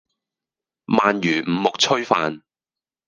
[0.87, 2.41] 鰻魚五目炊飯